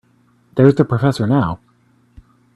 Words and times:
There's 0.55 0.73
the 0.73 0.83
professor 0.83 1.27
now. 1.27 1.59